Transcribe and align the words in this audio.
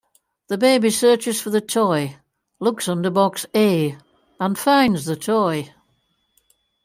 The 0.47 0.57
baby 0.57 0.89
searches 0.89 1.39
for 1.39 1.51
the 1.51 1.61
toy, 1.61 2.17
looks 2.59 2.87
under 2.89 3.11
box 3.11 3.45
"A", 3.55 3.99
and 4.39 4.57
finds 4.57 5.05
the 5.05 5.15
toy. 5.15 5.71